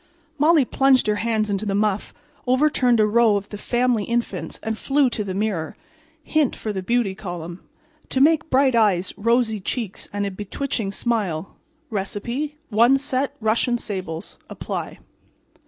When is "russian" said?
13.39-13.77